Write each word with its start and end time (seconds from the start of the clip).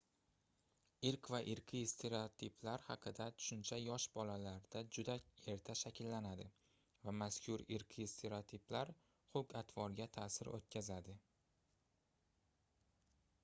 irq 1.07 1.27
va 1.33 1.39
irqiy 1.55 1.83
stereotiplar 1.89 2.83
haqida 2.85 3.27
tushuncha 3.41 3.77
yosh 3.81 4.07
bolalarda 4.15 4.81
juda 4.97 5.17
erta 5.53 5.75
shakllanadi 5.83 6.47
va 7.09 7.15
mazkur 7.19 7.65
irqiy 7.79 8.09
stereotiplar 8.15 8.93
xulq-atvorga 9.35 10.09
taʼsir 10.19 10.51
oʻtkazadi 10.57 11.17